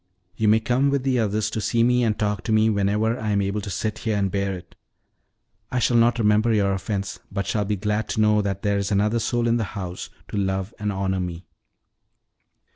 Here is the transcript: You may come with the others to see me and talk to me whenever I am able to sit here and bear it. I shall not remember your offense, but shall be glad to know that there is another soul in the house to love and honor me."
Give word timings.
You 0.35 0.47
may 0.47 0.59
come 0.59 0.89
with 0.89 1.03
the 1.03 1.19
others 1.19 1.51
to 1.51 1.61
see 1.61 1.83
me 1.83 2.01
and 2.03 2.17
talk 2.17 2.41
to 2.45 2.51
me 2.51 2.71
whenever 2.71 3.19
I 3.19 3.29
am 3.33 3.39
able 3.43 3.61
to 3.61 3.69
sit 3.69 3.99
here 3.99 4.17
and 4.17 4.31
bear 4.31 4.51
it. 4.57 4.73
I 5.71 5.77
shall 5.77 5.95
not 5.97 6.17
remember 6.17 6.51
your 6.51 6.73
offense, 6.73 7.19
but 7.31 7.45
shall 7.45 7.65
be 7.65 7.75
glad 7.75 8.09
to 8.09 8.21
know 8.21 8.41
that 8.41 8.63
there 8.63 8.79
is 8.79 8.89
another 8.91 9.19
soul 9.19 9.47
in 9.47 9.57
the 9.57 9.63
house 9.77 10.09
to 10.29 10.37
love 10.37 10.73
and 10.79 10.91
honor 10.91 11.19
me." 11.19 11.45